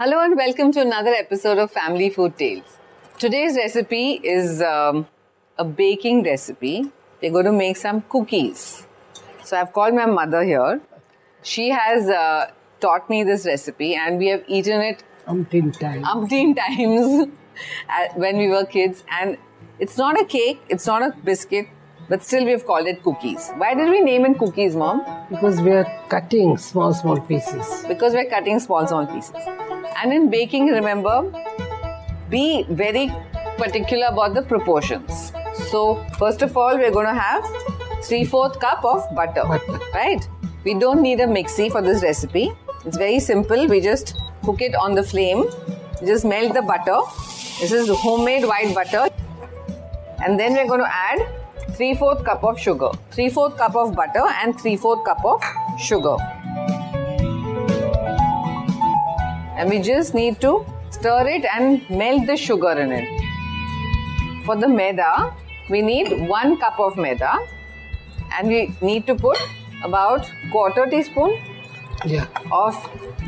Hello 0.00 0.20
and 0.22 0.36
welcome 0.36 0.70
to 0.70 0.80
another 0.80 1.10
episode 1.10 1.58
of 1.58 1.72
Family 1.72 2.08
Food 2.08 2.38
Tales. 2.38 2.76
Today's 3.18 3.56
recipe 3.56 4.20
is 4.22 4.62
um, 4.62 5.08
a 5.58 5.64
baking 5.64 6.22
recipe. 6.22 6.92
We're 7.20 7.32
going 7.32 7.46
to 7.46 7.52
make 7.52 7.76
some 7.76 8.02
cookies. 8.02 8.86
So 9.42 9.56
I've 9.56 9.72
called 9.72 9.94
my 9.94 10.06
mother 10.06 10.44
here. 10.44 10.80
She 11.42 11.70
has 11.70 12.08
uh, 12.08 12.52
taught 12.78 13.10
me 13.10 13.24
this 13.24 13.44
recipe 13.44 13.96
and 13.96 14.18
we 14.18 14.28
have 14.28 14.44
eaten 14.46 14.80
it 14.82 15.02
umpteen 15.26 15.76
times. 15.76 16.06
umpteen 16.06 16.56
times 16.56 17.32
when 18.14 18.38
we 18.38 18.46
were 18.46 18.66
kids. 18.66 19.02
And 19.10 19.36
it's 19.80 19.98
not 19.98 20.20
a 20.20 20.24
cake, 20.24 20.60
it's 20.68 20.86
not 20.86 21.02
a 21.02 21.12
biscuit, 21.24 21.66
but 22.08 22.22
still 22.22 22.44
we've 22.44 22.64
called 22.64 22.86
it 22.86 23.02
cookies. 23.02 23.50
Why 23.56 23.74
did 23.74 23.90
we 23.90 24.00
name 24.02 24.26
it 24.26 24.38
cookies, 24.38 24.76
mom? 24.76 25.04
because 25.28 25.60
we 25.60 25.72
are 25.72 25.86
cutting 26.08 26.56
small, 26.56 26.94
small 26.94 27.20
pieces. 27.20 27.84
Because 27.88 28.14
we're 28.14 28.30
cutting 28.30 28.60
small, 28.60 28.86
small 28.86 29.06
pieces. 29.06 29.34
And 30.00 30.12
in 30.12 30.30
baking, 30.30 30.68
remember, 30.68 31.32
be 32.30 32.64
very 32.70 33.10
particular 33.56 34.06
about 34.06 34.34
the 34.34 34.42
proportions. 34.42 35.32
So, 35.70 36.04
first 36.18 36.42
of 36.42 36.56
all, 36.56 36.76
we're 36.76 36.92
going 36.92 37.06
to 37.06 37.20
have 37.20 37.44
3 38.04 38.24
4th 38.24 38.60
cup 38.60 38.84
of 38.84 39.02
butter, 39.16 39.42
Butter. 39.44 39.80
Right? 39.92 40.28
We 40.64 40.74
don't 40.74 41.02
need 41.02 41.18
a 41.20 41.26
mixie 41.26 41.68
for 41.70 41.82
this 41.82 42.02
recipe. 42.02 42.52
It's 42.84 42.96
very 42.96 43.18
simple. 43.18 43.66
We 43.66 43.80
just 43.80 44.20
cook 44.44 44.62
it 44.62 44.76
on 44.76 44.94
the 44.94 45.02
flame. 45.02 45.46
We 46.00 46.06
just 46.06 46.24
melt 46.24 46.54
the 46.54 46.62
butter. 46.62 47.00
This 47.60 47.72
is 47.72 47.88
homemade 47.88 48.44
white 48.44 48.72
butter. 48.74 49.08
And 50.24 50.38
then 50.38 50.52
we're 50.52 50.68
going 50.68 50.80
to 50.80 50.94
add 50.94 51.26
3 51.74 51.96
4th 51.96 52.24
cup 52.24 52.44
of 52.44 52.58
sugar. 52.58 52.90
3 53.10 53.30
4th 53.30 53.56
cup 53.56 53.74
of 53.74 53.96
butter 53.96 54.26
and 54.42 54.60
3 54.60 54.76
4th 54.76 55.04
cup 55.04 55.24
of 55.24 55.42
sugar. 55.76 56.16
And 59.58 59.68
we 59.70 59.78
just 59.80 60.14
need 60.14 60.40
to 60.40 60.64
stir 60.90 61.26
it 61.28 61.44
and 61.54 61.88
melt 61.90 62.26
the 62.26 62.36
sugar 62.36 62.72
in 62.84 62.92
it. 62.92 63.08
For 64.46 64.56
the 64.56 64.68
maida, 64.68 65.34
we 65.68 65.82
need 65.82 66.12
1 66.28 66.56
cup 66.58 66.78
of 66.80 66.96
maida 66.96 67.32
and 68.36 68.48
we 68.48 68.72
need 68.80 69.06
to 69.08 69.14
put 69.14 69.38
about 69.84 70.30
quarter 70.52 70.86
teaspoon 70.86 71.36
Yeah, 72.06 72.26
of 72.52 72.74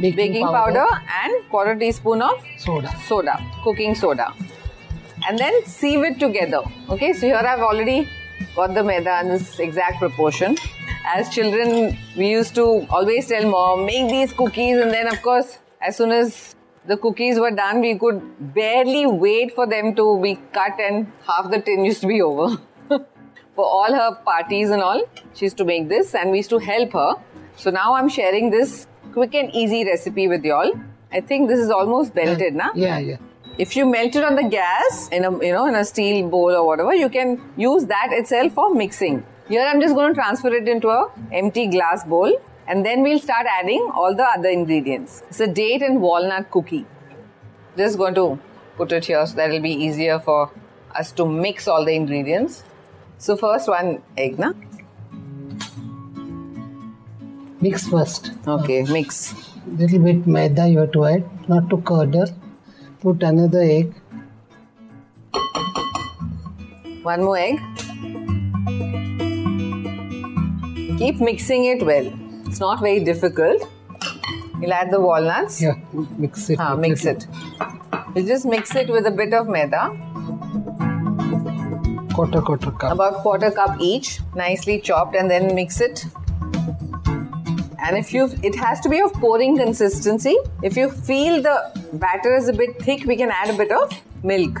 Baking 0.00 0.16
baking, 0.16 0.46
powder. 0.46 0.86
powder. 0.86 1.02
and 1.22 1.48
quarter 1.50 1.74
teaspoon 1.74 2.22
of 2.22 2.42
soda. 2.58 2.90
soda, 3.08 3.34
cooking 3.64 3.94
soda. 3.94 4.32
And 5.28 5.38
then 5.38 5.64
sieve 5.66 6.04
it 6.10 6.18
together. 6.20 6.62
Okay, 6.88 7.12
so 7.12 7.26
here 7.26 7.36
I've 7.54 7.60
already 7.70 8.08
got 8.56 8.74
the 8.74 8.82
maida 8.84 9.20
in 9.22 9.28
this 9.28 9.58
exact 9.58 9.98
proportion. 9.98 10.56
As 11.16 11.28
children, 11.34 11.98
we 12.16 12.28
used 12.30 12.54
to 12.54 12.86
always 12.90 13.26
tell 13.26 13.44
mom, 13.50 13.84
make 13.84 14.08
these 14.10 14.32
cookies, 14.32 14.78
and 14.78 14.90
then, 14.90 15.08
of 15.08 15.20
course, 15.22 15.58
as 15.80 15.96
soon 15.96 16.12
as 16.12 16.54
the 16.86 16.96
cookies 16.96 17.38
were 17.38 17.50
done, 17.50 17.80
we 17.80 17.98
could 17.98 18.20
barely 18.54 19.06
wait 19.06 19.52
for 19.54 19.66
them 19.66 19.94
to 19.94 20.20
be 20.20 20.36
cut, 20.52 20.80
and 20.80 21.10
half 21.26 21.50
the 21.50 21.60
tin 21.60 21.84
used 21.84 22.00
to 22.02 22.06
be 22.06 22.20
over. 22.22 22.60
for 22.88 23.64
all 23.64 23.92
her 23.92 24.14
parties 24.24 24.70
and 24.70 24.82
all, 24.82 25.02
she 25.34 25.46
used 25.46 25.56
to 25.58 25.64
make 25.64 25.88
this, 25.88 26.14
and 26.14 26.30
we 26.30 26.38
used 26.38 26.50
to 26.50 26.58
help 26.58 26.92
her. 26.92 27.14
So 27.56 27.70
now 27.70 27.94
I'm 27.94 28.08
sharing 28.08 28.50
this 28.50 28.86
quick 29.12 29.34
and 29.34 29.54
easy 29.54 29.84
recipe 29.84 30.28
with 30.28 30.44
y'all. 30.44 30.72
I 31.12 31.20
think 31.20 31.48
this 31.48 31.58
is 31.58 31.70
almost 31.70 32.14
melted, 32.14 32.54
na? 32.54 32.70
Yeah, 32.74 32.98
yeah. 32.98 33.16
If 33.58 33.76
you 33.76 33.84
melt 33.84 34.16
it 34.16 34.24
on 34.24 34.36
the 34.36 34.44
gas 34.44 35.08
in 35.12 35.24
a 35.24 35.30
you 35.44 35.52
know 35.52 35.66
in 35.66 35.74
a 35.74 35.84
steel 35.84 36.28
bowl 36.28 36.50
or 36.50 36.66
whatever, 36.66 36.94
you 36.94 37.08
can 37.08 37.40
use 37.56 37.84
that 37.86 38.08
itself 38.12 38.52
for 38.54 38.74
mixing. 38.74 39.24
Here 39.48 39.62
I'm 39.62 39.80
just 39.80 39.94
going 39.94 40.14
to 40.14 40.14
transfer 40.14 40.54
it 40.54 40.68
into 40.68 40.88
a 40.88 41.10
empty 41.32 41.66
glass 41.66 42.04
bowl 42.04 42.40
and 42.70 42.86
then 42.86 43.02
we'll 43.02 43.18
start 43.18 43.46
adding 43.52 43.90
all 43.92 44.14
the 44.14 44.24
other 44.24 44.48
ingredients. 44.48 45.22
It's 45.28 45.40
a 45.40 45.46
date 45.48 45.82
and 45.82 46.00
walnut 46.00 46.52
cookie. 46.52 46.86
Just 47.76 47.98
going 47.98 48.14
to 48.14 48.38
put 48.76 48.92
it 48.92 49.06
here 49.06 49.26
so 49.26 49.34
that 49.34 49.48
it'll 49.48 49.60
be 49.60 49.72
easier 49.72 50.20
for 50.20 50.52
us 50.94 51.10
to 51.12 51.26
mix 51.26 51.66
all 51.66 51.84
the 51.84 51.92
ingredients. 51.92 52.62
So 53.18 53.36
first 53.36 53.68
one 53.68 54.02
egg, 54.16 54.38
na? 54.38 54.52
Mix 57.60 57.88
first. 57.88 58.30
Okay, 58.46 58.84
mix. 58.84 59.34
Little 59.66 59.98
bit 59.98 60.26
maida 60.28 60.68
you 60.68 60.78
have 60.78 60.92
to 60.92 61.04
add, 61.06 61.48
not 61.48 61.68
to 61.70 61.78
curdle. 61.78 62.28
Put 63.00 63.24
another 63.24 63.62
egg. 63.62 63.94
One 67.02 67.24
more 67.24 67.36
egg. 67.36 67.60
Keep 70.98 71.20
mixing 71.20 71.64
it 71.64 71.82
well. 71.84 72.19
It's 72.50 72.58
not 72.58 72.80
very 72.80 72.98
difficult. 72.98 73.62
You'll 74.60 74.72
add 74.72 74.90
the 74.90 75.00
walnuts. 75.00 75.62
Yeah, 75.62 75.74
mix 76.18 76.50
it. 76.50 76.58
Ah, 76.58 76.74
mix 76.74 77.04
it. 77.04 77.26
You 78.16 78.24
just 78.26 78.44
mix 78.44 78.74
it 78.74 78.88
with 78.90 79.06
a 79.06 79.10
bit 79.12 79.32
of 79.32 79.46
maida, 79.48 79.82
Quarter, 82.12 82.40
quarter 82.42 82.72
cup. 82.72 82.92
about 82.94 83.14
quarter 83.22 83.52
cup 83.52 83.76
each, 83.80 84.18
nicely 84.34 84.80
chopped, 84.80 85.14
and 85.14 85.30
then 85.30 85.54
mix 85.54 85.80
it. 85.80 86.04
And 87.86 87.96
if 87.96 88.12
you, 88.12 88.28
it 88.42 88.56
has 88.56 88.80
to 88.80 88.88
be 88.88 89.00
of 89.00 89.12
pouring 89.12 89.56
consistency. 89.56 90.36
If 90.64 90.76
you 90.76 90.90
feel 90.90 91.40
the 91.40 91.56
batter 91.92 92.34
is 92.36 92.48
a 92.48 92.52
bit 92.52 92.82
thick, 92.82 93.04
we 93.06 93.14
can 93.16 93.30
add 93.30 93.50
a 93.50 93.56
bit 93.56 93.70
of 93.70 93.92
milk. 94.24 94.58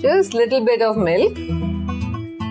Just 0.00 0.32
little 0.32 0.64
bit 0.64 0.80
of 0.80 0.96
milk 0.96 1.36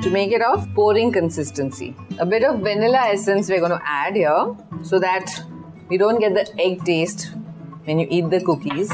to 0.06 0.12
make 0.12 0.32
it 0.32 0.42
of 0.44 0.72
pouring 0.76 1.12
consistency. 1.12 1.96
A 2.20 2.26
bit 2.28 2.44
of 2.44 2.60
vanilla 2.60 3.06
essence 3.12 3.50
we're 3.50 3.60
going 3.60 3.72
to 3.72 3.82
add 3.84 4.16
here 4.16 4.56
so 4.84 5.00
that 5.00 5.42
we 5.90 5.98
don't 5.98 6.20
get 6.20 6.36
the 6.36 6.46
egg 6.62 6.84
taste 6.86 7.32
when 7.86 7.98
you 7.98 8.08
eat 8.12 8.30
the 8.30 8.40
cookies. 8.42 8.92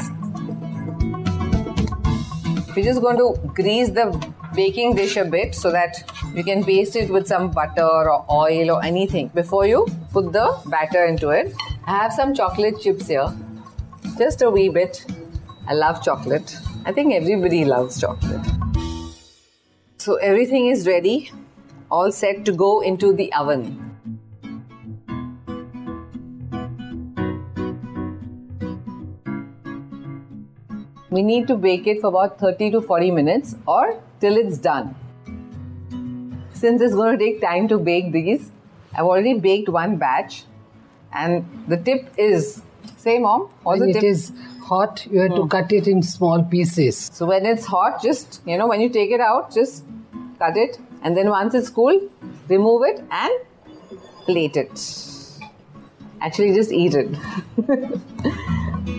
We're 2.74 2.84
just 2.84 3.02
going 3.02 3.18
to 3.18 3.36
grease 3.48 3.90
the 3.90 4.06
baking 4.54 4.94
dish 4.96 5.18
a 5.18 5.26
bit 5.26 5.54
so 5.54 5.70
that 5.70 6.02
you 6.34 6.42
can 6.44 6.64
paste 6.64 6.96
it 6.96 7.10
with 7.10 7.26
some 7.26 7.50
butter 7.50 8.10
or 8.10 8.24
oil 8.30 8.70
or 8.70 8.82
anything 8.82 9.28
before 9.34 9.66
you 9.66 9.86
put 10.14 10.32
the 10.32 10.58
batter 10.64 11.04
into 11.04 11.28
it. 11.28 11.54
I 11.84 11.98
have 11.98 12.14
some 12.14 12.32
chocolate 12.32 12.80
chips 12.80 13.08
here, 13.08 13.28
just 14.16 14.40
a 14.40 14.50
wee 14.50 14.70
bit. 14.70 15.04
I 15.68 15.74
love 15.74 16.02
chocolate. 16.02 16.56
I 16.86 16.92
think 16.92 17.12
everybody 17.12 17.66
loves 17.66 18.00
chocolate. 18.00 18.61
So 20.02 20.16
everything 20.16 20.66
is 20.66 20.84
ready, 20.84 21.30
all 21.88 22.10
set 22.10 22.44
to 22.46 22.52
go 22.52 22.80
into 22.80 23.12
the 23.12 23.32
oven. 23.34 23.66
We 31.08 31.22
need 31.22 31.46
to 31.46 31.54
bake 31.54 31.86
it 31.86 32.00
for 32.00 32.08
about 32.08 32.40
30 32.40 32.72
to 32.72 32.80
40 32.80 33.12
minutes 33.12 33.54
or 33.64 34.02
till 34.18 34.36
it's 34.36 34.58
done. 34.58 34.96
Since 36.52 36.82
it's 36.82 36.96
going 36.96 37.16
to 37.16 37.24
take 37.24 37.40
time 37.40 37.68
to 37.68 37.78
bake 37.78 38.10
these, 38.10 38.50
I've 38.92 39.04
already 39.04 39.34
baked 39.34 39.68
one 39.68 39.98
batch 39.98 40.46
and 41.12 41.46
the 41.68 41.76
tip 41.76 42.12
is 42.18 42.62
same 42.96 43.22
mom 43.22 43.48
or 43.64 43.78
When 43.78 43.90
it 43.90 44.00
tip 44.00 44.36
hot, 44.62 45.06
you 45.10 45.20
have 45.20 45.34
to 45.34 45.42
hmm. 45.42 45.48
cut 45.48 45.72
it 45.72 45.88
in 45.88 46.02
small 46.02 46.42
pieces. 46.42 47.10
so 47.12 47.26
when 47.26 47.46
it's 47.46 47.66
hot, 47.66 48.02
just 48.02 48.40
you 48.46 48.56
know, 48.58 48.66
when 48.66 48.80
you 48.80 48.88
take 48.88 49.10
it 49.10 49.20
out, 49.20 49.52
just 49.52 49.84
cut 50.38 50.56
it, 50.56 50.78
and 51.02 51.16
then 51.16 51.30
once 51.30 51.54
it's 51.54 51.68
cool, 51.68 52.00
remove 52.48 52.82
it 52.84 53.04
and 53.10 53.32
plate 54.26 54.56
it. 54.56 54.88
Actually, 56.20 56.54
just 56.54 56.72
eat 56.72 56.94
it. 56.94 57.08